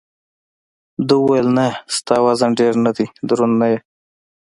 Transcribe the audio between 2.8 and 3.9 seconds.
نه دی، دروند نه یې.